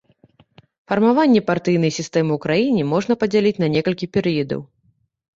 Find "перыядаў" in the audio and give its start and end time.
4.17-4.65